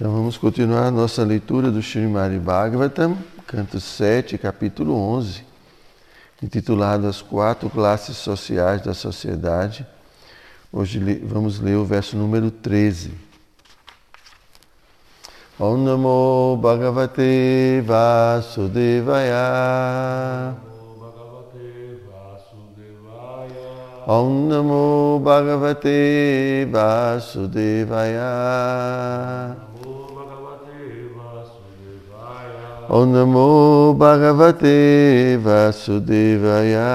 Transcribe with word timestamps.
Então 0.00 0.12
vamos 0.12 0.36
continuar 0.36 0.84
a 0.86 0.92
nossa 0.92 1.24
leitura 1.24 1.72
do 1.72 1.82
Srimad 1.82 2.32
Bhagavatam, 2.38 3.18
canto 3.48 3.80
7, 3.80 4.38
capítulo 4.38 4.94
11, 4.94 5.44
intitulado 6.40 7.08
As 7.08 7.20
Quatro 7.20 7.68
Classes 7.68 8.16
Sociais 8.16 8.80
da 8.80 8.94
Sociedade. 8.94 9.84
Hoje 10.72 11.00
vamos 11.24 11.58
ler 11.58 11.74
o 11.74 11.84
verso 11.84 12.16
número 12.16 12.48
13. 12.48 13.10
Om 15.58 15.78
Namo 15.78 16.56
Bhagavate 16.62 17.82
Vasudevaya. 17.84 19.34
Om 24.06 24.46
Namo 24.46 25.20
Bhagavate 25.24 26.68
Vasudevaya. 26.70 28.28
Om 32.90 33.12
Namo 33.12 33.92
Bhagavate 33.92 35.36
Vasudevaya. 35.36 36.88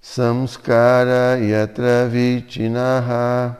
Samskara 0.00 1.36
yatra 1.36 2.08
vichinaha 2.08 3.56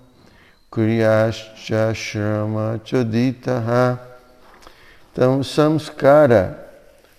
kriyascha 0.70 1.92
shrama 1.94 2.80
choditaha. 2.84 3.98
Então, 5.12 5.42
samskara, 5.42 6.58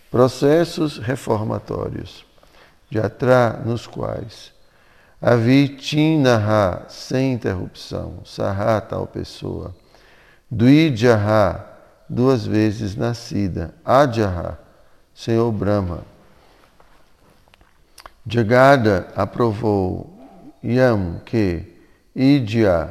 processos 0.09 0.97
reformatórios, 0.97 2.25
jatra, 2.89 3.61
nos 3.65 3.85
quais 3.85 4.57
avitinaha, 5.21 6.85
sem 6.89 7.33
interrupção, 7.33 8.19
saha, 8.23 8.79
tal 8.81 9.07
pessoa, 9.07 9.75
duijaha, 10.49 11.65
duas 12.07 12.45
vezes 12.45 12.95
nascida, 12.95 13.73
ajaha, 13.83 14.57
Senhor 15.13 15.51
Brahma, 15.51 16.01
Jagada 18.29 19.07
aprovou 19.15 20.13
Yam 20.63 21.21
que 21.25 21.63
Idya, 22.13 22.89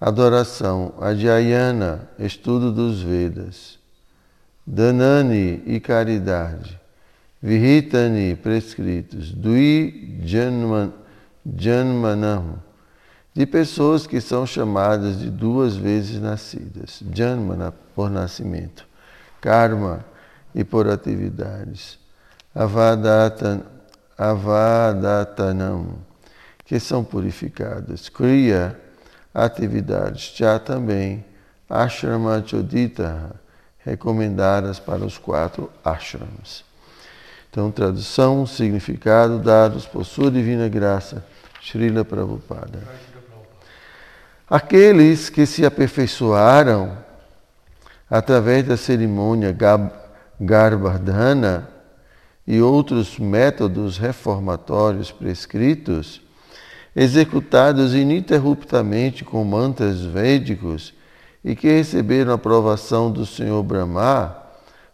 adoração, 0.00 0.94
Adhyayana, 1.00 2.08
estudo 2.18 2.72
dos 2.72 3.00
Vedas, 3.02 3.78
Danani 4.66 5.62
e 5.66 5.78
caridade, 5.78 6.80
Vihitani, 7.40 8.34
prescritos, 8.34 9.30
Dui 9.30 10.18
Janman, 10.24 10.92
Janmanam, 11.56 12.62
de 13.32 13.46
pessoas 13.46 14.06
que 14.06 14.20
são 14.20 14.44
chamadas 14.44 15.20
de 15.20 15.30
duas 15.30 15.76
vezes 15.76 16.20
nascidas, 16.20 17.02
Janmana, 17.14 17.72
por 17.94 18.10
nascimento, 18.10 18.84
Karma 19.40 20.04
e 20.52 20.64
por 20.64 20.88
atividades, 20.88 21.98
Avadata, 22.52 23.77
avadatanam, 24.18 25.98
que 26.64 26.80
são 26.80 27.04
purificadas. 27.04 28.08
Kriya, 28.08 28.78
atividades. 29.32 30.34
Já 30.36 30.58
também, 30.58 31.24
ashrama 31.70 32.42
chodita, 32.44 33.30
recomendadas 33.78 34.80
para 34.80 35.04
os 35.04 35.16
quatro 35.16 35.70
ashrams. 35.84 36.64
Então, 37.50 37.70
tradução, 37.70 38.44
significado 38.46 39.38
dados 39.38 39.86
por 39.86 40.04
sua 40.04 40.30
divina 40.30 40.68
graça, 40.68 41.24
Srila 41.62 42.04
Prabhupada. 42.04 42.82
Aqueles 44.50 45.30
que 45.30 45.46
se 45.46 45.64
aperfeiçoaram 45.64 46.98
através 48.10 48.66
da 48.66 48.76
cerimônia 48.76 49.56
Garbhardhana, 50.40 51.68
e 52.50 52.62
outros 52.62 53.18
métodos 53.18 53.98
reformatórios 53.98 55.12
prescritos, 55.12 56.22
executados 56.96 57.94
ininterruptamente 57.94 59.22
com 59.22 59.44
mantras 59.44 60.00
védicos 60.00 60.94
e 61.44 61.54
que 61.54 61.68
receberam 61.68 62.32
aprovação 62.32 63.10
do 63.10 63.26
Senhor 63.26 63.62
Brahma, 63.62 64.34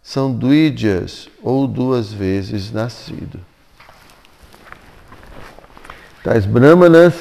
são 0.02 0.32
duídias 0.34 1.28
ou 1.40 1.68
duas 1.68 2.12
vezes 2.12 2.72
nascido. 2.72 3.38
Tais 6.24 6.44
brahmanas, 6.46 7.14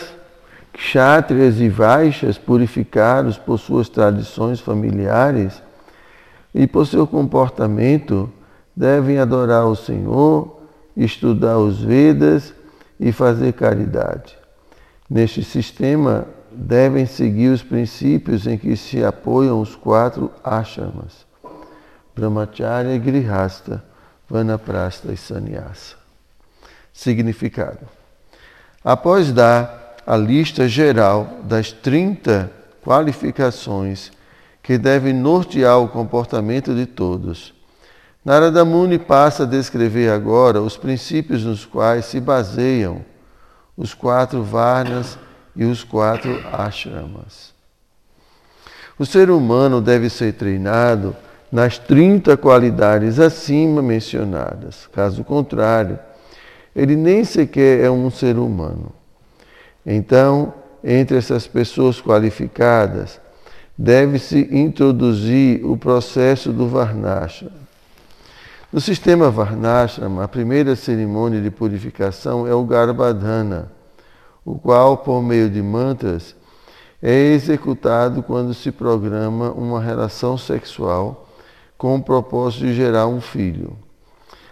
kshatriyas 0.73 1.59
e 1.59 1.69
vaixas 1.69 2.39
purificados 2.39 3.37
por 3.37 3.59
suas 3.59 3.87
tradições 3.87 4.59
familiares 4.59 5.61
e 6.55 6.65
por 6.65 6.87
seu 6.87 7.05
comportamento, 7.05 8.33
devem 8.75 9.19
adorar 9.19 9.65
o 9.65 9.75
Senhor, 9.75 10.61
estudar 10.95 11.57
os 11.57 11.81
Vedas 11.81 12.53
e 12.99 13.11
fazer 13.11 13.53
caridade. 13.53 14.37
Neste 15.09 15.43
sistema, 15.43 16.25
devem 16.55 17.05
seguir 17.05 17.49
os 17.49 17.63
princípios 17.63 18.45
em 18.45 18.57
que 18.57 18.75
se 18.77 19.03
apoiam 19.03 19.59
os 19.59 19.75
quatro 19.75 20.31
ashrams: 20.43 21.25
Brahmacharya, 22.15 22.97
Grihasta, 22.97 23.83
Vanaprastha 24.29 25.11
e 25.11 25.17
Sannyasa. 25.17 25.95
Significado: 26.93 27.81
Após 28.83 29.31
dar 29.31 29.95
a 30.05 30.15
lista 30.15 30.67
geral 30.67 31.39
das 31.43 31.71
30 31.71 32.51
qualificações 32.83 34.11
que 34.61 34.77
devem 34.77 35.13
nortear 35.13 35.79
o 35.79 35.87
comportamento 35.87 36.73
de 36.75 36.85
todos, 36.85 37.53
Narada 38.23 38.63
Muni 38.63 38.97
passa 38.97 39.43
a 39.43 39.45
descrever 39.45 40.09
agora 40.09 40.61
os 40.61 40.77
princípios 40.77 41.43
nos 41.43 41.65
quais 41.65 42.05
se 42.05 42.21
baseiam 42.21 43.03
os 43.75 43.93
quatro 43.93 44.41
Varnas 44.41 45.17
e 45.53 45.65
os 45.65 45.83
quatro 45.83 46.41
Ashramas. 46.53 47.53
O 48.97 49.05
ser 49.05 49.29
humano 49.29 49.81
deve 49.81 50.09
ser 50.09 50.33
treinado 50.33 51.13
nas 51.51 51.77
30 51.77 52.37
qualidades 52.37 53.19
acima 53.19 53.81
mencionadas. 53.81 54.87
Caso 54.93 55.23
contrário, 55.25 55.99
ele 56.73 56.95
nem 56.95 57.25
sequer 57.25 57.83
é 57.83 57.91
um 57.91 58.09
ser 58.09 58.37
humano. 58.37 58.93
Então, 59.85 60.53
entre 60.81 61.17
essas 61.17 61.45
pessoas 61.45 61.99
qualificadas, 61.99 63.19
deve-se 63.77 64.47
introduzir 64.49 65.65
o 65.65 65.75
processo 65.75 66.53
do 66.53 66.69
Varnashram 66.69 67.62
no 68.73 68.81
sistema 68.81 69.29
Varnashrama, 69.29 70.23
a 70.23 70.27
primeira 70.27 70.75
cerimônia 70.75 71.39
de 71.39 71.51
purificação 71.51 72.47
é 72.47 72.55
o 72.55 72.63
Garbhadhana, 72.63 73.71
o 74.43 74.57
qual, 74.57 74.97
por 74.97 75.21
meio 75.21 75.47
de 75.47 75.61
mantras, 75.61 76.35
é 76.99 77.13
executado 77.33 78.23
quando 78.23 78.51
se 78.51 78.71
programa 78.71 79.51
uma 79.51 79.79
relação 79.79 80.39
sexual 80.39 81.29
com 81.77 81.95
o 81.97 82.01
propósito 82.01 82.61
de 82.65 82.73
gerar 82.73 83.05
um 83.05 83.21
filho. 83.21 83.77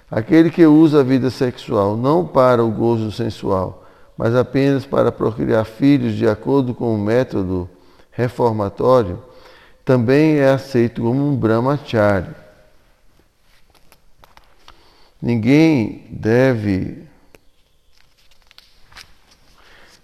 Aquele 0.09 0.51
que 0.51 0.67
usa 0.67 0.99
a 0.99 1.03
vida 1.03 1.31
sexual 1.31 1.97
não 1.97 2.23
para 2.23 2.63
o 2.63 2.69
gozo 2.69 3.11
sensual, 3.11 3.83
mas 4.15 4.35
apenas 4.35 4.85
para 4.85 5.11
procriar 5.11 5.65
filhos 5.65 6.13
de 6.13 6.27
acordo 6.27 6.75
com 6.75 6.93
o 6.93 6.97
método 6.99 7.67
reformatório, 8.11 9.17
também 9.83 10.35
é 10.35 10.51
aceito 10.51 11.01
como 11.01 11.27
um 11.27 11.35
brahmachari. 11.35 12.40
Ninguém 15.21 16.07
deve 16.09 17.03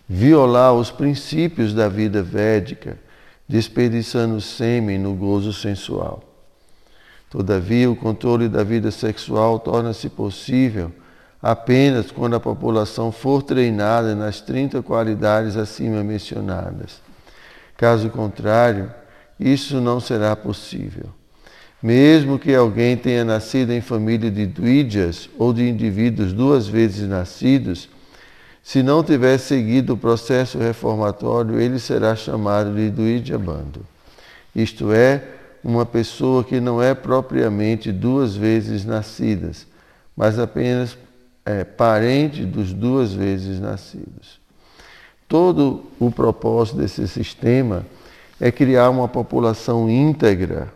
violar 0.07 0.73
os 0.73 0.91
princípios 0.91 1.73
da 1.73 1.89
vida 1.89 2.21
védica, 2.21 2.99
desperdiçando 3.47 4.39
sêmen 4.39 4.97
no 4.99 5.13
gozo 5.13 5.51
sensual. 5.51 6.23
Todavia, 7.29 7.89
o 7.89 7.95
controle 7.95 8.47
da 8.47 8.63
vida 8.63 8.91
sexual 8.91 9.59
torna-se 9.59 10.09
possível 10.09 10.91
apenas 11.41 12.11
quando 12.11 12.35
a 12.35 12.39
população 12.39 13.11
for 13.11 13.43
treinada 13.43 14.15
nas 14.15 14.41
30 14.41 14.81
qualidades 14.81 15.55
acima 15.55 16.03
mencionadas. 16.03 17.01
Caso 17.75 18.09
contrário, 18.09 18.91
isso 19.39 19.79
não 19.79 19.99
será 19.99 20.35
possível. 20.35 21.16
Mesmo 21.81 22.39
que 22.39 22.55
alguém 22.55 22.97
tenha 22.97 23.23
nascido 23.23 23.71
em 23.71 23.81
família 23.81 24.31
de 24.31 24.47
Dvidyas 24.47 25.29
ou 25.37 25.53
de 25.53 25.67
indivíduos 25.67 26.33
duas 26.33 26.67
vezes 26.67 27.07
nascidos, 27.07 27.87
se 28.63 28.81
não 28.81 29.03
tiver 29.03 29.37
seguido 29.37 29.93
o 29.93 29.97
processo 29.97 30.57
reformatório, 30.57 31.59
ele 31.59 31.79
será 31.79 32.15
chamado 32.15 32.75
de 32.75 32.89
Dvidya 32.89 33.37
Bando. 33.37 33.85
Isto 34.55 34.91
é, 34.91 35.23
uma 35.63 35.85
pessoa 35.85 36.43
que 36.43 36.59
não 36.59 36.81
é 36.81 36.95
propriamente 36.95 37.91
duas 37.91 38.35
vezes 38.35 38.83
nascidas, 38.83 39.67
mas 40.15 40.39
apenas 40.39 40.97
é, 41.45 41.63
parente 41.63 42.43
dos 42.43 42.73
duas 42.73 43.13
vezes 43.13 43.59
nascidos. 43.59 44.39
Todo 45.27 45.85
o 45.99 46.09
propósito 46.09 46.77
desse 46.77 47.07
sistema 47.07 47.85
é 48.41 48.51
criar 48.51 48.89
uma 48.89 49.07
população 49.07 49.89
íntegra 49.89 50.75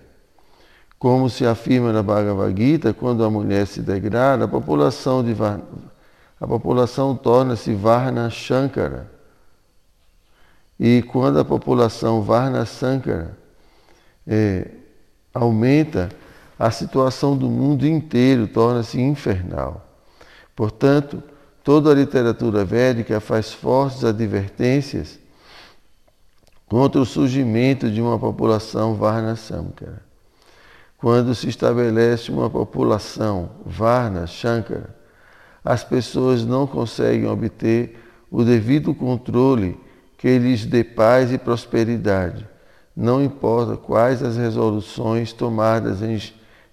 como 1.02 1.32
se 1.32 1.44
afirma 1.48 1.92
na 1.92 2.04
Bhagavad 2.04 2.56
Gita, 2.56 2.94
quando 2.94 3.24
a 3.24 3.30
mulher 3.30 3.66
se 3.66 3.82
degrada, 3.82 4.46
a 4.46 4.48
população, 4.48 5.24
de, 5.24 5.36
a 6.40 6.48
população 6.48 7.16
torna-se 7.16 7.74
Varna 7.74 8.30
Shankara. 8.30 9.10
E 10.80 11.02
quando 11.02 11.40
a 11.40 11.44
população 11.44 12.22
Varna 12.22 12.68
Shankara 12.68 13.36
é, 14.28 14.70
aumenta, 15.34 16.10
a 16.60 16.70
situação 16.70 17.36
do 17.36 17.50
mundo 17.50 17.88
inteiro 17.88 18.48
torna-se 18.48 19.02
infernal. 19.02 19.84
Portanto, 20.56 21.24
toda 21.64 21.90
a 21.90 21.96
literatura 21.96 22.64
védica 22.64 23.20
faz 23.20 23.52
fortes 23.52 24.04
advertências 24.04 25.18
contra 26.68 27.02
o 27.02 27.06
surgimento 27.08 27.90
de 27.90 28.00
uma 28.00 28.20
população 28.20 28.94
Varna 28.94 29.36
Shankara. 29.36 30.11
Quando 31.02 31.34
se 31.34 31.50
estabelece 31.50 32.32
uma 32.32 32.48
população, 32.48 33.50
Varna, 33.66 34.28
Shankara, 34.28 34.96
as 35.66 35.84
pessoas 35.84 36.46
não 36.46 36.68
conseguem 36.68 37.26
obter 37.28 38.00
o 38.30 38.44
devido 38.44 38.94
controle 38.94 39.80
que 40.16 40.38
lhes 40.38 40.64
dê 40.64 40.84
paz 40.84 41.32
e 41.32 41.40
prosperidade, 41.40 42.48
não 42.96 43.24
importa 43.24 43.76
quais 43.76 44.22
as 44.22 44.38
resoluções 44.38 45.34
tomadas 45.34 46.04
em, 46.04 46.22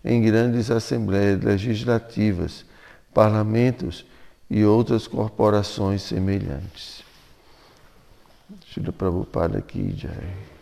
em 0.04 0.20
grandes 0.20 0.70
assembleias 0.70 1.42
legislativas, 1.42 2.66
parlamentos 3.14 4.04
e 4.50 4.62
outras 4.62 5.06
corporações 5.06 6.02
semelhantes. 6.02 7.02
Shri 8.66 8.92
Prabhupada 8.92 9.56
aqui, 9.56 9.94
Jai. 9.96 10.57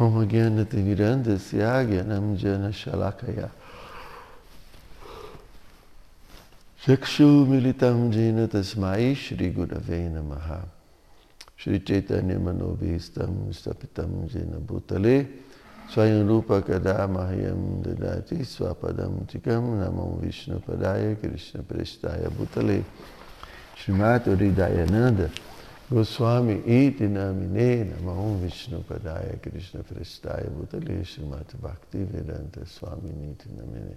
Om 0.00 0.24
Jnanatimirandasya 0.28 1.84
Jnanam 1.84 2.34
Jana 2.34 2.72
Shalakaya. 2.72 3.50
Chakshu 6.82 7.44
Militam 7.46 8.10
Jena 8.10 8.48
Tasmai 8.48 9.14
Shri 9.14 9.50
Gurave 9.50 10.08
Namaha. 10.08 10.62
Shri 11.54 11.80
Chaitanya 11.80 12.38
Manobhistam 12.38 13.52
Stapitam 13.52 14.26
Jena 14.26 14.56
Bhutale. 14.56 15.26
Swayam 15.90 16.26
Rupa 16.26 16.62
Kada 16.62 17.06
Mahayam 17.06 17.82
Dadati 17.84 18.38
Swapadam 18.40 19.26
Tikam 19.26 19.84
Namam 19.84 20.18
Vishnu 20.18 20.60
Padaya 20.60 21.14
Krishna 21.20 21.62
Prestaya 21.62 22.30
Bhutale. 22.30 22.82
Srimati 23.76 24.30
Uridayananda 24.34 25.30
Goswami 25.90 26.54
namahum 27.84 28.40
Vishnu 28.40 28.84
Padaya 28.84 29.36
Krishna 29.42 29.82
Prestaya 29.82 30.48
Bhutale 30.48 31.04
Srimati 31.04 31.56
Bhakti 31.60 32.04
Vedanta 32.04 32.64
Swami 32.64 33.10
niti 33.10 33.48
namine 33.48 33.96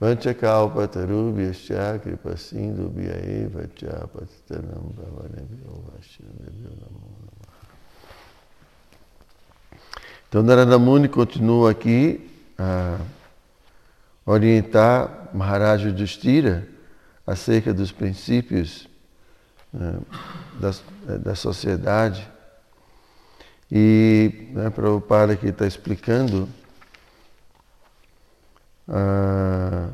Vanchakalpa 0.00 0.88
tarubhyascha 0.88 2.00
kripa 2.00 2.34
sindhu 2.38 2.88
bhyaeva 2.88 3.68
cha 3.74 4.06
patitanam 4.06 4.94
bhavanebhyo 4.96 5.84
vaishnavebhyo 5.92 6.70
namo 6.80 7.12
Então 10.28 10.42
Narada 10.42 10.78
Muni 10.78 11.08
continua 11.08 11.70
aqui 11.72 12.30
a 12.56 12.98
orientar 14.24 15.28
Maharaj 15.34 15.84
Yudhishthira 15.84 16.66
acerca 17.26 17.74
dos 17.74 17.92
princípios 17.92 18.88
né, 19.74 19.98
da, 20.60 21.16
da 21.18 21.34
sociedade. 21.34 22.26
E 23.70 24.50
né, 24.52 24.70
padre 25.00 25.36
que 25.36 25.48
está 25.48 25.66
explicando, 25.66 26.48
ah, 28.88 29.88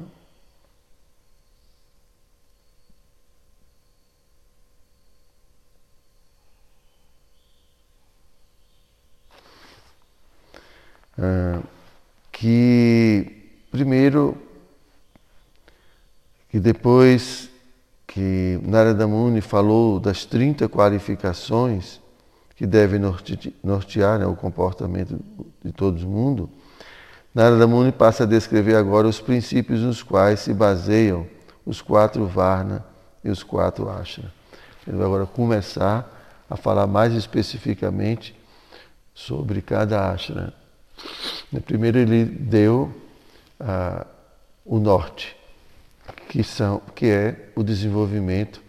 ah, 11.19 11.63
que 12.31 13.65
primeiro 13.71 14.37
que 16.51 16.59
depois 16.59 17.50
que 18.11 18.59
Narada 18.65 19.07
Muni 19.07 19.41
falou 19.41 20.01
das 20.01 20.25
30 20.25 20.69
qualificações 20.69 22.01
que 22.57 22.67
devem 22.67 23.01
nortear 23.63 24.19
né, 24.19 24.27
o 24.27 24.35
comportamento 24.35 25.21
de 25.65 25.71
todo 25.71 25.97
mundo, 26.01 26.51
Narada 27.33 27.69
Muni 27.69 27.93
passa 27.93 28.25
a 28.25 28.27
descrever 28.27 28.75
agora 28.75 29.07
os 29.07 29.21
princípios 29.21 29.81
nos 29.81 30.03
quais 30.03 30.41
se 30.41 30.53
baseiam 30.53 31.25
os 31.65 31.81
quatro 31.81 32.27
Varna 32.27 32.85
e 33.23 33.31
os 33.31 33.45
quatro 33.45 33.89
Ashra. 33.89 34.33
Ele 34.85 34.97
vai 34.97 35.07
agora 35.07 35.25
começar 35.25 36.45
a 36.51 36.57
falar 36.57 36.89
mais 36.89 37.15
especificamente 37.15 38.37
sobre 39.15 39.63
cada 39.63 40.11
Ashra. 40.11 40.53
Primeiro 41.65 41.99
ele 41.99 42.25
deu 42.25 42.93
ah, 43.61 44.05
o 44.67 44.81
norte, 44.81 45.37
que, 46.31 46.45
são, 46.45 46.81
que 46.95 47.07
é 47.07 47.51
o 47.57 47.65
desenvolvimento 47.65 48.63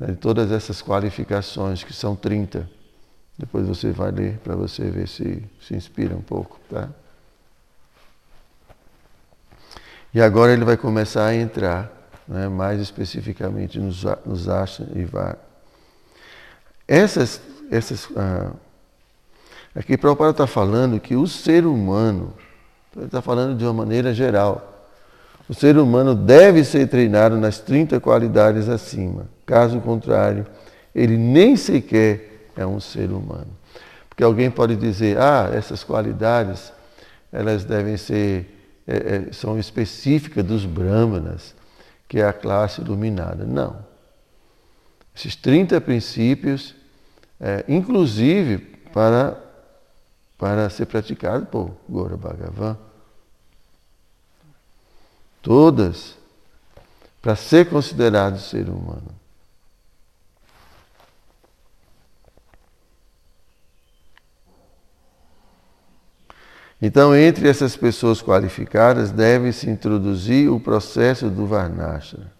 né, 0.00 0.06
de 0.12 0.16
todas 0.16 0.50
essas 0.50 0.80
qualificações, 0.80 1.84
que 1.84 1.92
são 1.92 2.16
30. 2.16 2.66
Depois 3.36 3.66
você 3.66 3.92
vai 3.92 4.10
ler 4.10 4.38
para 4.38 4.56
você 4.56 4.90
ver 4.90 5.06
se 5.06 5.44
se 5.60 5.74
inspira 5.74 6.16
um 6.16 6.22
pouco. 6.22 6.58
Tá? 6.70 6.88
E 10.14 10.22
agora 10.22 10.54
ele 10.54 10.64
vai 10.64 10.78
começar 10.78 11.26
a 11.26 11.34
entrar 11.34 11.92
né, 12.26 12.48
mais 12.48 12.80
especificamente 12.80 13.78
nos, 13.78 14.02
nos 14.24 14.48
Asha 14.48 14.88
e 14.94 15.04
Var. 15.04 15.36
Essas, 16.88 17.42
essas, 17.70 18.08
ah, 18.16 18.52
aqui 19.74 19.98
Prabhupada 19.98 20.30
está 20.30 20.46
falando 20.46 20.98
que 20.98 21.14
o 21.14 21.26
ser 21.26 21.66
humano, 21.66 22.32
ele 22.96 23.04
está 23.04 23.20
falando 23.20 23.58
de 23.58 23.64
uma 23.64 23.74
maneira 23.74 24.14
geral, 24.14 24.75
o 25.48 25.54
ser 25.54 25.78
humano 25.78 26.14
deve 26.14 26.64
ser 26.64 26.88
treinado 26.88 27.36
nas 27.36 27.58
30 27.58 28.00
qualidades 28.00 28.68
acima. 28.68 29.28
Caso 29.44 29.80
contrário, 29.80 30.46
ele 30.94 31.16
nem 31.16 31.56
sequer 31.56 32.48
é 32.56 32.66
um 32.66 32.80
ser 32.80 33.10
humano. 33.10 33.48
Porque 34.08 34.24
alguém 34.24 34.50
pode 34.50 34.74
dizer, 34.76 35.18
ah, 35.18 35.50
essas 35.52 35.84
qualidades, 35.84 36.72
elas 37.30 37.64
devem 37.64 37.96
ser, 37.96 38.80
é, 38.86 38.96
é, 38.96 39.32
são 39.32 39.58
específicas 39.58 40.42
dos 40.42 40.64
brahmanas, 40.64 41.54
que 42.08 42.18
é 42.18 42.26
a 42.26 42.32
classe 42.32 42.80
iluminada. 42.80 43.44
Não. 43.44 43.76
Esses 45.14 45.36
30 45.36 45.80
princípios, 45.80 46.74
é, 47.38 47.64
inclusive 47.68 48.58
para, 48.92 49.38
para 50.38 50.68
ser 50.70 50.86
praticado 50.86 51.46
por 51.46 51.70
Gora 51.88 52.16
Bhagavan, 52.16 52.76
todas, 55.46 56.16
para 57.22 57.36
ser 57.36 57.70
considerado 57.70 58.36
ser 58.40 58.68
humano. 58.68 59.14
Então, 66.82 67.14
entre 67.14 67.48
essas 67.48 67.76
pessoas 67.76 68.20
qualificadas, 68.20 69.12
deve-se 69.12 69.70
introduzir 69.70 70.50
o 70.50 70.58
processo 70.58 71.30
do 71.30 71.46
Varnashana. 71.46 72.32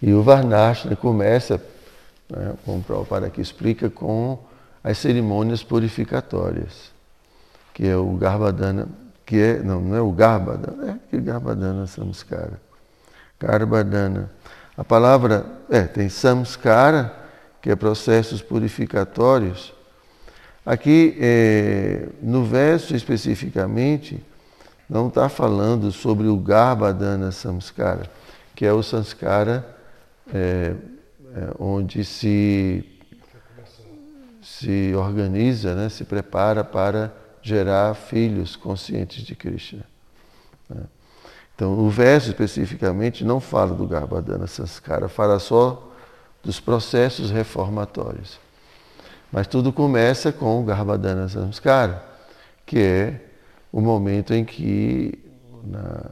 E 0.00 0.10
o 0.14 0.22
Varnashana 0.22 0.96
começa, 0.96 1.62
né, 2.30 2.54
como 2.64 2.78
o 2.78 2.82
Prabhupada 2.82 3.26
aqui 3.26 3.42
explica, 3.42 3.90
com 3.90 4.38
as 4.82 4.96
cerimônias 4.96 5.62
purificatórias, 5.62 6.90
que 7.74 7.86
é 7.86 7.94
o 7.94 8.16
Garbhadana 8.16 9.03
que 9.24 9.36
é, 9.38 9.58
não, 9.62 9.80
não 9.80 9.96
é 9.96 10.00
o 10.00 10.12
Garbhadana, 10.12 10.92
é 10.92 10.96
que 11.10 11.20
Garbhadana 11.20 11.86
Samskara. 11.86 12.60
Garbhadana. 13.40 14.30
A 14.76 14.84
palavra, 14.84 15.46
é, 15.70 15.82
tem 15.82 16.08
Samskara, 16.08 17.14
que 17.60 17.70
é 17.70 17.76
processos 17.76 18.42
purificatórios. 18.42 19.72
Aqui, 20.66 21.16
é, 21.20 22.08
no 22.22 22.44
verso 22.44 22.94
especificamente, 22.94 24.22
não 24.88 25.08
está 25.08 25.28
falando 25.28 25.90
sobre 25.90 26.26
o 26.26 26.36
Garbhadana 26.36 27.32
Samskara, 27.32 28.10
que 28.54 28.66
é 28.66 28.72
o 28.72 28.82
samskara 28.82 29.66
é, 30.32 30.74
é, 31.34 31.48
onde 31.58 32.04
se, 32.04 32.84
se 34.42 34.94
organiza, 34.94 35.74
né, 35.74 35.88
se 35.88 36.04
prepara 36.04 36.62
para 36.62 37.12
gerar 37.44 37.94
filhos 37.94 38.56
conscientes 38.56 39.22
de 39.22 39.36
Krishna. 39.36 39.84
Né. 40.68 40.82
Então, 41.54 41.78
o 41.78 41.90
verso 41.90 42.30
especificamente 42.30 43.22
não 43.22 43.38
fala 43.38 43.74
do 43.74 43.86
Garbhadana 43.86 44.46
Sanskara, 44.46 45.08
fala 45.08 45.38
só 45.38 45.92
dos 46.42 46.58
processos 46.58 47.30
reformatórios. 47.30 48.40
Mas 49.30 49.46
tudo 49.46 49.72
começa 49.72 50.32
com 50.32 50.60
o 50.60 50.64
Garbhadana 50.64 51.28
Samskara, 51.28 52.02
que 52.64 52.78
é 52.78 53.20
o 53.70 53.80
momento 53.80 54.32
em 54.32 54.44
que 54.44 55.12
na, 55.62 56.10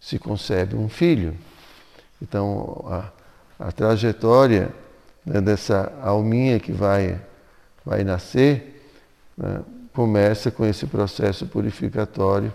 se 0.00 0.18
concebe 0.18 0.74
um 0.74 0.88
filho. 0.88 1.36
Então, 2.20 2.82
a, 2.88 3.66
a 3.68 3.72
trajetória 3.72 4.70
né, 5.24 5.38
dessa 5.40 5.92
alminha 6.02 6.58
que 6.58 6.72
vai, 6.72 7.20
vai 7.84 8.04
nascer 8.04 8.90
né, 9.36 9.60
começa 9.92 10.50
com 10.50 10.64
esse 10.64 10.86
processo 10.86 11.46
purificatório. 11.46 12.52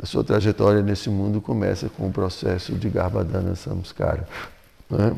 A 0.00 0.06
sua 0.06 0.22
trajetória 0.22 0.82
nesse 0.82 1.10
mundo 1.10 1.40
começa 1.40 1.88
com 1.88 2.08
o 2.08 2.12
processo 2.12 2.74
de 2.74 2.88
Garbhadana 2.88 3.54
Samskara. 3.56 4.28
Né? 4.88 5.16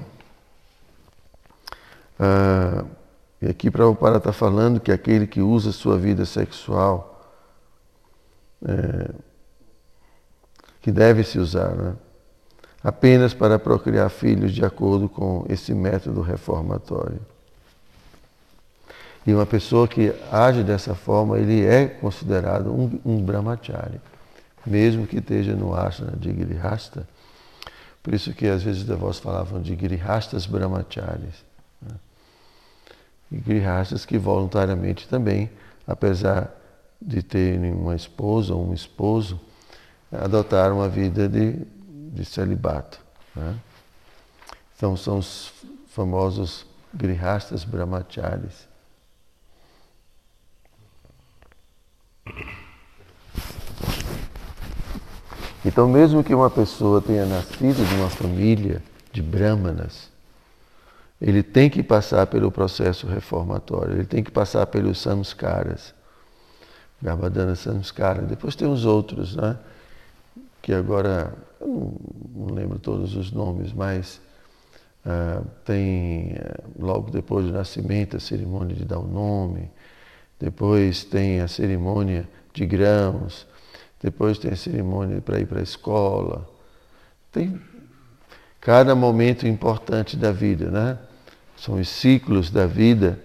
Ah, 2.19 2.85
e 3.40 3.49
aqui 3.49 3.71
Prabhupada 3.71 4.19
está 4.19 4.33
falando 4.33 4.81
que 4.81 4.92
aquele 4.92 5.26
que 5.26 5.40
usa 5.40 5.73
sua 5.73 5.99
vida 5.99 6.25
sexual, 6.25 7.09
é, 8.64 9.11
que 10.81 10.92
deve 10.92 11.25
se 11.25 11.38
usar, 11.38 11.75
né? 11.75 11.95
apenas 12.83 13.35
para 13.35 13.59
procriar 13.59 14.09
filhos 14.11 14.52
de 14.52 14.64
acordo 14.64 15.09
com 15.09 15.45
esse 15.49 15.75
método 15.75 16.21
reformatório. 16.21 17.21
E 19.26 19.33
uma 19.33 19.47
pessoa 19.47 19.87
que 19.87 20.12
age 20.31 20.62
dessa 20.64 20.95
forma, 20.95 21.38
ele 21.38 21.64
é 21.64 21.87
considerado 21.87 22.73
um, 22.73 23.00
um 23.05 23.23
brahmachari, 23.23 24.00
mesmo 24.67 25.07
que 25.07 25.19
esteja 25.19 25.55
no 25.55 25.75
asana 25.75 26.17
de 26.17 26.33
Girihasta. 26.33 27.07
Por 28.02 28.14
isso 28.14 28.33
que 28.33 28.47
às 28.47 28.62
vezes 28.62 28.83
os 28.83 28.88
devotos 28.88 29.21
falavam 29.21 29.62
de 29.62 29.76
Girihastas 29.76 30.45
brahmacharis. 30.45 31.45
Né? 31.81 31.95
E 33.31 33.38
Girihastas 33.38 34.05
que 34.05 34.19
voluntariamente 34.19 35.07
também, 35.07 35.50
apesar 35.87 36.50
de 37.00 37.23
terem 37.23 37.73
uma 37.73 37.95
esposa 37.95 38.55
ou 38.55 38.69
um 38.69 38.75
esposo, 38.75 39.41
adotaram 40.11 40.79
uma 40.79 40.88
vida 40.88 41.29
de 41.29 41.64
de 42.12 42.25
celibato. 42.25 43.00
Né? 43.35 43.59
Então 44.76 44.97
são 44.97 45.19
os 45.19 45.52
famosos 45.88 46.67
grihastas 46.93 47.64
brahmacharis. 47.64 48.69
Então, 55.73 55.88
mesmo 55.88 56.23
que 56.23 56.35
uma 56.35 56.50
pessoa 56.50 57.00
tenha 57.00 57.25
nascido 57.25 57.83
de 57.88 57.95
uma 57.95 58.11
família 58.11 58.83
de 59.11 59.23
brahmanas, 59.23 60.11
ele 61.19 61.43
tem 61.43 61.71
que 61.71 61.83
passar 61.83 62.26
pelo 62.26 62.52
processo 62.52 63.07
reformatório, 63.07 63.95
ele 63.95 64.05
tem 64.05 64.23
que 64.23 64.31
passar 64.31 64.67
pelos 64.67 65.00
samskaras, 65.00 65.95
Garbhadana 67.00 67.57
samskara. 67.57 68.21
Depois 68.21 68.55
tem 68.55 68.69
os 68.69 68.85
outros, 68.85 69.35
né? 69.35 69.57
que 70.61 70.75
agora 70.75 71.33
eu 71.59 71.67
não, 71.67 72.49
não 72.49 72.55
lembro 72.55 72.79
todos 72.79 73.17
os 73.17 73.33
nomes, 73.33 73.73
mas 73.73 74.21
uh, 75.07 75.43
tem 75.64 76.35
uh, 76.35 76.85
logo 76.85 77.11
depois 77.11 77.47
do 77.47 77.52
nascimento 77.52 78.19
a 78.19 78.21
cerimônia 78.21 78.76
de 78.76 78.85
dar 78.85 78.99
o 78.99 79.07
nome, 79.07 79.71
depois 80.38 81.02
tem 81.02 81.41
a 81.41 81.49
cerimônia 81.49 82.29
de 82.52 82.67
grãos, 82.67 83.47
depois 84.02 84.38
tem 84.38 84.50
a 84.50 84.56
cerimônia 84.56 85.21
para 85.21 85.38
ir 85.38 85.47
para 85.47 85.61
a 85.61 85.62
escola. 85.62 86.49
Tem 87.30 87.61
cada 88.61 88.94
momento 88.94 89.47
importante 89.47 90.16
da 90.16 90.32
vida, 90.32 90.71
né? 90.71 90.99
São 91.56 91.76
os 91.76 91.88
ciclos 91.88 92.50
da 92.50 92.66
vida. 92.66 93.18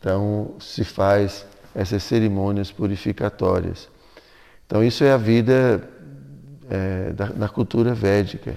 Então 0.00 0.56
se 0.58 0.84
faz 0.84 1.46
essas 1.74 2.02
cerimônias 2.02 2.72
purificatórias. 2.72 3.88
Então 4.66 4.82
isso 4.82 5.04
é 5.04 5.12
a 5.12 5.16
vida 5.16 5.88
é, 6.68 7.12
da, 7.12 7.48
cultura 7.48 7.94
védica. 7.94 8.54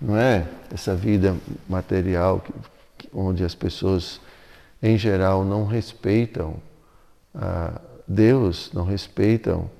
Não 0.00 0.16
é 0.16 0.46
essa 0.72 0.94
vida 0.94 1.36
material 1.68 2.42
que, 2.96 3.08
onde 3.12 3.44
as 3.44 3.54
pessoas, 3.54 4.20
em 4.82 4.96
geral, 4.96 5.44
não 5.44 5.66
respeitam 5.66 6.56
ah, 7.34 7.80
Deus, 8.08 8.70
não 8.72 8.84
respeitam 8.84 9.70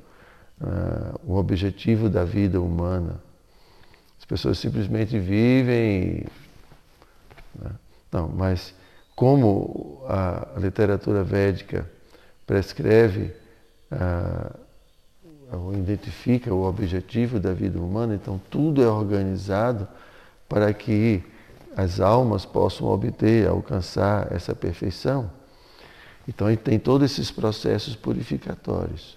ah, 0.61 1.15
o 1.25 1.37
objetivo 1.37 2.09
da 2.09 2.25
vida 2.25 2.61
humana. 2.61 3.21
As 4.19 4.25
pessoas 4.25 4.59
simplesmente 4.59 5.19
vivem. 5.19 6.27
Né? 7.55 7.71
Não, 8.13 8.29
mas 8.29 8.75
como 9.15 10.05
a 10.09 10.59
literatura 10.59 11.23
védica 11.23 11.91
prescreve. 12.47 13.33
Ah, 13.91 14.51
ou 15.53 15.73
identifica 15.75 16.53
o 16.53 16.65
objetivo 16.65 17.39
da 17.39 17.53
vida 17.53 17.79
humana, 17.79 18.15
então 18.15 18.41
tudo 18.51 18.83
é 18.83 18.89
organizado 18.89 19.87
para 20.49 20.73
que 20.73 21.23
as 21.77 22.01
almas 22.01 22.45
possam 22.45 22.89
obter, 22.89 23.49
alcançar 23.49 24.33
essa 24.33 24.55
perfeição. 24.55 25.31
Então 26.27 26.55
tem 26.57 26.79
todos 26.79 27.13
esses 27.13 27.31
processos 27.31 27.95
purificatórios. 27.95 29.16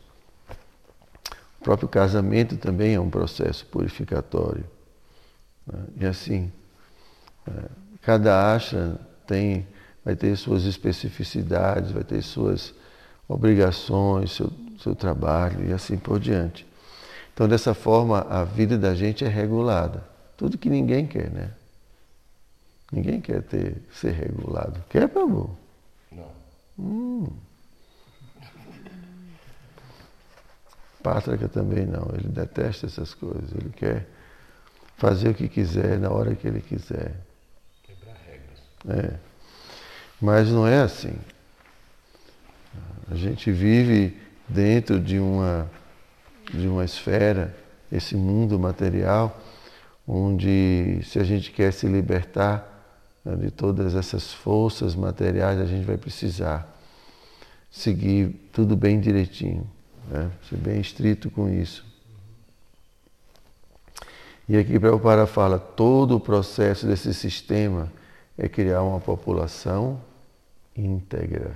O 1.70 1.78
próprio 1.78 1.88
casamento 1.88 2.58
também 2.58 2.96
é 2.96 3.00
um 3.00 3.12
processo 3.12 3.64
purificatório. 3.68 4.66
Né? 5.68 5.84
E 5.98 6.06
assim, 6.08 6.52
é, 7.48 7.52
cada 8.02 8.56
ashram 8.56 8.98
tem, 9.28 9.68
vai 10.04 10.16
ter 10.16 10.36
suas 10.36 10.66
especificidades, 10.66 11.92
vai 11.92 12.04
ter 12.04 12.24
suas 12.24 12.74
obrigações, 13.28 14.32
seu, 14.32 14.52
seu 14.80 14.96
trabalho 14.96 15.70
e 15.70 15.72
assim 15.72 15.96
por 15.96 16.20
diante. 16.20 16.66
Então, 17.36 17.48
dessa 17.48 17.76
forma, 17.76 18.22
a 18.22 18.44
vida 18.44 18.76
da 18.76 18.96
gente 18.96 19.24
é 19.24 19.28
regulada. 19.28 20.04
Tudo 20.36 20.58
que 20.58 20.72
ninguém 20.72 21.06
quer, 21.06 21.30
né? 21.30 21.52
Ninguém 22.92 23.22
quer 23.22 23.44
ter, 23.44 23.78
ser 23.94 24.14
regulado. 24.14 24.84
Quer, 24.90 25.08
Pablo? 25.08 25.56
Não. 26.12 26.32
Hum. 26.80 27.28
Pátrica 31.10 31.48
também 31.48 31.88
não. 31.88 32.08
Ele 32.14 32.28
detesta 32.28 32.86
essas 32.86 33.16
coisas. 33.16 33.52
Ele 33.52 33.72
quer 33.76 34.06
fazer 34.96 35.30
o 35.30 35.34
que 35.34 35.48
quiser, 35.48 35.98
na 35.98 36.12
hora 36.12 36.36
que 36.36 36.48
ele 36.48 36.62
quiser. 36.62 37.16
Quebrar 37.82 38.16
regras. 38.28 38.60
É. 38.88 39.18
Mas 40.22 40.50
não 40.50 40.68
é 40.68 40.82
assim. 40.82 41.16
A 43.10 43.16
gente 43.16 43.52
vive 43.52 44.16
dentro 44.48 45.00
de 45.00 45.18
uma, 45.18 45.68
de 46.54 46.68
uma 46.68 46.86
esfera, 46.86 47.56
esse 47.92 48.16
mundo 48.16 48.60
material, 48.60 49.42
onde 50.08 51.00
se 51.04 51.18
a 51.18 51.24
gente 51.24 51.50
quer 51.52 51.74
se 51.74 51.88
libertar 51.88 52.68
né, 53.26 53.36
de 53.36 53.50
todas 53.50 53.96
essas 53.96 54.32
forças 54.32 54.94
materiais, 54.94 55.60
a 55.60 55.66
gente 55.66 55.86
vai 55.86 55.98
precisar 55.98 56.72
seguir 57.72 58.30
tudo 58.54 58.76
bem 58.76 59.00
direitinho, 59.00 59.68
né? 60.10 60.32
ser 60.50 60.58
bem 60.58 60.82
estrito 60.82 61.30
com 61.30 61.48
isso. 61.50 61.86
E 64.48 64.58
aqui 64.58 64.80
Prabhupada 64.80 65.28
fala, 65.28 65.60
todo 65.60 66.16
o 66.16 66.20
processo 66.20 66.88
desse 66.88 67.14
sistema 67.14 67.92
é 68.36 68.50
criar 68.50 68.82
uma 68.82 69.00
população 69.00 70.02
íntegra, 70.76 71.56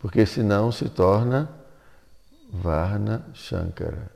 porque 0.00 0.26
senão 0.26 0.72
se 0.72 0.88
torna 0.88 1.48
Varna 2.50 3.24
Shankara. 3.32 4.10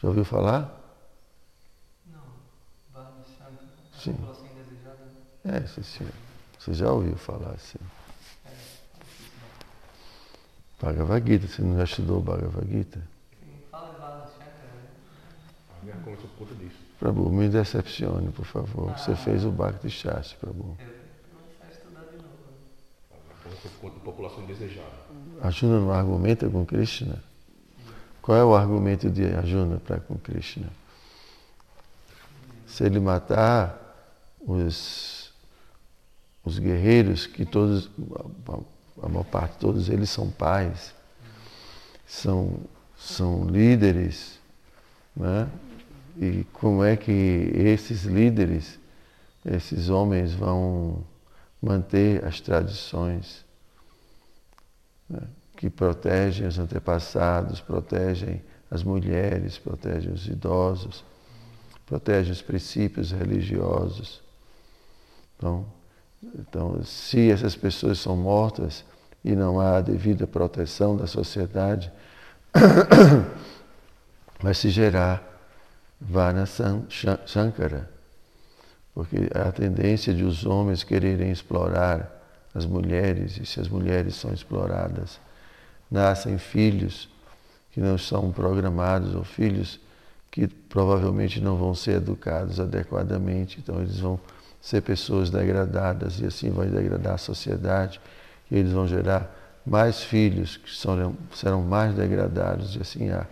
Já 0.00 0.08
ouviu 0.08 0.24
falar? 0.24 0.80
Não. 2.06 2.20
Varna 2.92 3.24
Shankara. 3.26 3.68
Sim. 3.98 4.12
População 4.14 4.46
indesejada. 4.46 5.00
É, 5.44 5.66
sim, 5.66 5.82
sim. 5.82 6.08
Você 6.58 6.72
já 6.72 6.90
ouviu 6.90 7.16
falar 7.16 7.50
assim? 7.50 7.78
É. 10.84 10.86
Bhagavad 10.86 11.26
Gita, 11.26 11.48
você 11.48 11.62
não 11.62 11.78
já 11.78 11.84
estudou 11.84 12.20
Bhagavad 12.20 12.70
Gita? 12.70 12.98
Né? 12.98 13.04
A 13.72 14.26
disso. 16.58 16.76
Prabhu, 17.00 17.30
me 17.30 17.48
decepcione, 17.48 18.30
por 18.30 18.44
favor. 18.44 18.92
Você 18.98 19.16
fez 19.16 19.44
o 19.44 19.50
Bhakti 19.50 19.88
Shastri, 19.88 20.36
Prabhu. 20.38 20.76
A 20.78 20.82
novo. 20.82 20.82
né? 20.82 20.88
Por 23.62 23.70
conta 23.80 23.94
de 23.94 24.00
população 24.04 24.44
indesejada. 24.44 24.92
Arjuna 25.42 25.80
não 25.80 25.92
argumenta 25.92 26.48
com 26.48 26.66
Krishna? 26.66 27.22
Qual 28.20 28.36
é 28.36 28.44
o 28.44 28.54
argumento 28.54 29.10
de 29.10 29.24
Arjuna 29.24 29.78
para 29.78 30.00
com 30.00 30.18
Krishna? 30.18 30.68
Se 32.66 32.84
ele 32.84 33.00
matar 33.00 33.80
os, 34.40 35.32
os 36.44 36.58
guerreiros, 36.58 37.26
que 37.26 37.44
todos, 37.44 37.90
a 39.02 39.08
maior 39.08 39.24
parte, 39.24 39.58
todos 39.58 39.88
eles 39.88 40.10
são 40.10 40.30
pais, 40.30 40.94
são, 42.06 42.60
são 42.96 43.44
líderes, 43.44 44.38
né? 45.16 45.48
e 46.16 46.44
como 46.52 46.84
é 46.84 46.96
que 46.96 47.50
esses 47.54 48.04
líderes, 48.04 48.78
esses 49.44 49.88
homens 49.88 50.32
vão 50.32 51.04
manter 51.60 52.24
as 52.24 52.40
tradições 52.40 53.44
né? 55.08 55.22
que 55.56 55.68
protegem 55.68 56.46
os 56.46 56.58
antepassados, 56.58 57.60
protegem 57.60 58.42
as 58.70 58.82
mulheres, 58.82 59.58
protegem 59.58 60.12
os 60.12 60.26
idosos, 60.26 61.04
protegem 61.86 62.32
os 62.32 62.42
princípios 62.42 63.12
religiosos. 63.12 64.22
Então, 65.36 65.66
então, 66.38 66.82
se 66.82 67.30
essas 67.30 67.54
pessoas 67.54 67.98
são 67.98 68.16
mortas 68.16 68.84
e 69.24 69.34
não 69.34 69.60
há 69.60 69.78
a 69.78 69.80
devida 69.80 70.26
proteção 70.26 70.96
da 70.96 71.06
sociedade, 71.06 71.92
vai 74.40 74.54
se 74.54 74.70
gerar 74.70 75.22
Vana 76.00 76.44
Shankara, 77.26 77.90
porque 78.94 79.28
a 79.34 79.50
tendência 79.50 80.14
de 80.14 80.24
os 80.24 80.44
homens 80.44 80.84
quererem 80.84 81.30
explorar 81.30 82.10
as 82.54 82.64
mulheres, 82.64 83.38
e 83.38 83.46
se 83.46 83.60
as 83.60 83.68
mulheres 83.68 84.14
são 84.14 84.32
exploradas, 84.32 85.18
nascem 85.90 86.38
filhos 86.38 87.08
que 87.72 87.80
não 87.80 87.98
são 87.98 88.30
programados 88.30 89.14
ou 89.14 89.24
filhos 89.24 89.80
que 90.30 90.46
provavelmente 90.46 91.40
não 91.40 91.56
vão 91.56 91.74
ser 91.74 91.96
educados 91.96 92.60
adequadamente, 92.60 93.58
então 93.60 93.80
eles 93.80 93.98
vão 93.98 94.18
ser 94.64 94.80
pessoas 94.80 95.28
degradadas 95.28 96.18
e 96.20 96.24
assim 96.24 96.48
vai 96.48 96.68
degradar 96.68 97.14
a 97.14 97.18
sociedade 97.18 98.00
e 98.50 98.56
eles 98.56 98.72
vão 98.72 98.88
gerar 98.88 99.30
mais 99.64 100.02
filhos 100.02 100.56
que 100.56 100.74
serão, 100.74 101.14
serão 101.34 101.60
mais 101.60 101.94
degradados 101.94 102.74
e 102.74 102.80
assim 102.80 103.10
há 103.10 103.26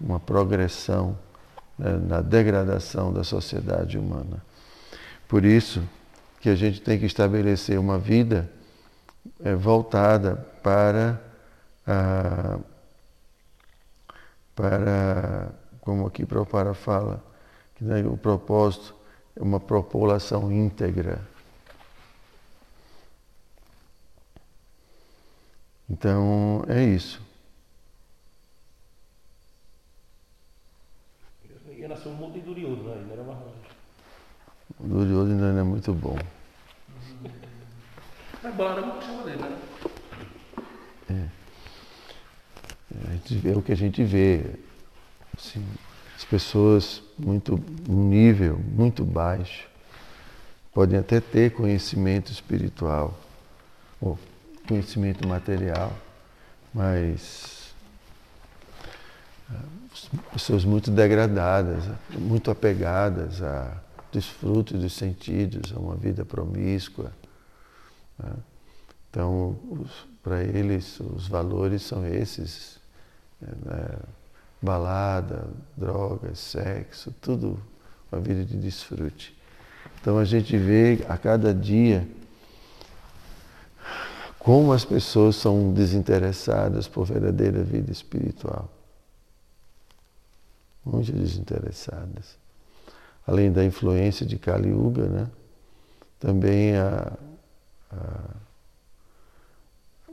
uma 0.00 0.18
progressão 0.18 1.14
né, 1.78 1.92
na 2.08 2.22
degradação 2.22 3.12
da 3.12 3.22
sociedade 3.22 3.98
humana. 3.98 4.42
Por 5.28 5.44
isso 5.44 5.82
que 6.40 6.48
a 6.48 6.54
gente 6.54 6.80
tem 6.80 6.98
que 6.98 7.04
estabelecer 7.04 7.78
uma 7.78 7.98
vida 7.98 8.50
é, 9.44 9.54
voltada 9.54 10.36
para 10.62 11.20
a, 11.86 12.58
para 14.54 15.50
como 15.82 16.06
aqui 16.06 16.24
Prabhupada 16.24 16.72
fala, 16.72 17.22
que 17.74 17.84
né, 17.84 18.02
o 18.06 18.16
propósito 18.16 18.99
uma 19.40 19.58
população 19.58 20.52
íntegra. 20.52 21.26
Então, 25.88 26.62
é 26.68 26.84
isso. 26.84 27.20
Ia 31.68 31.88
nascer 31.88 32.08
um 32.08 32.14
monte 32.14 32.34
de 32.34 32.40
Duryodhana, 32.42 33.00
ainda 33.00 33.12
era 33.14 33.24
mais 33.24 33.38
O 34.78 34.86
Duryodhana 34.86 35.48
ainda 35.48 35.60
é 35.60 35.64
muito 35.64 35.92
bom. 35.94 36.16
Mas 38.42 38.54
Balarama 38.54 38.94
não 38.94 39.02
chama 39.02 39.22
dele, 39.24 39.42
né? 39.42 39.58
É. 41.10 41.28
A 43.08 43.12
gente 43.12 43.34
vê 43.36 43.52
o 43.52 43.62
que 43.62 43.72
a 43.72 43.76
gente 43.76 44.04
vê. 44.04 44.58
Assim, 45.36 45.66
as 46.20 46.24
pessoas 46.26 47.02
muito 47.18 47.58
um 47.88 48.08
nível 48.10 48.58
muito 48.58 49.02
baixo 49.06 49.66
podem 50.70 50.98
até 50.98 51.18
ter 51.18 51.54
conhecimento 51.54 52.30
espiritual 52.30 53.18
ou 53.98 54.18
conhecimento 54.68 55.26
material, 55.26 55.90
mas 56.74 57.72
pessoas 60.30 60.62
muito 60.62 60.90
degradadas, 60.90 61.84
muito 62.10 62.50
apegadas 62.50 63.42
a 63.42 63.80
desfrutos 64.12 64.78
dos 64.78 64.92
sentidos, 64.92 65.72
a 65.74 65.78
uma 65.78 65.96
vida 65.96 66.22
promíscua. 66.22 67.12
Né? 68.18 68.32
Então, 69.08 69.56
para 70.22 70.44
eles, 70.44 71.00
os 71.00 71.26
valores 71.26 71.82
são 71.82 72.06
esses. 72.06 72.78
Né? 73.40 73.98
Balada, 74.60 75.48
drogas, 75.76 76.38
sexo, 76.38 77.14
tudo 77.20 77.60
uma 78.10 78.20
vida 78.20 78.44
de 78.44 78.56
desfrute. 78.56 79.36
Então 80.00 80.18
a 80.18 80.24
gente 80.24 80.56
vê 80.56 81.04
a 81.08 81.16
cada 81.16 81.54
dia 81.54 82.06
como 84.38 84.72
as 84.72 84.84
pessoas 84.84 85.36
são 85.36 85.72
desinteressadas 85.72 86.88
por 86.88 87.04
verdadeira 87.04 87.62
vida 87.62 87.92
espiritual. 87.92 88.70
Muito 90.84 91.12
desinteressadas. 91.12 92.38
Além 93.26 93.52
da 93.52 93.62
influência 93.62 94.24
de 94.24 94.38
Kali 94.38 94.70
Yuga, 94.70 95.06
né? 95.06 95.30
também 96.18 96.74
a, 96.74 97.12
a 97.92 98.34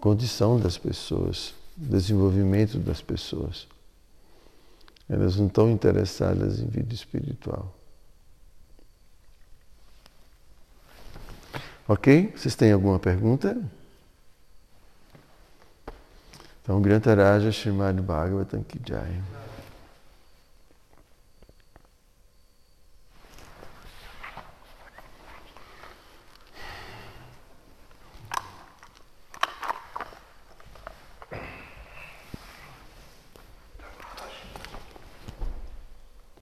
condição 0.01 0.59
das 0.59 0.77
pessoas, 0.77 1.53
o 1.77 1.85
desenvolvimento 1.85 2.77
das 2.77 3.01
pessoas. 3.01 3.65
Elas 5.09 5.37
não 5.37 5.47
estão 5.47 5.69
interessadas 5.69 6.59
em 6.59 6.67
vida 6.67 6.93
espiritual. 6.93 7.73
Ok? 11.87 12.33
Vocês 12.35 12.55
têm 12.55 12.73
alguma 12.73 12.99
pergunta? 12.99 13.57
Então, 16.61 16.81
Grantaraja 16.81 17.49
Srimad 17.49 18.01
Bhagavatam 18.01 18.61
Ki 18.61 18.77
Jai. 18.85 19.21